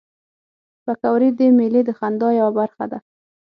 [0.85, 2.99] پکورې د میلې د خندا یوه برخه ده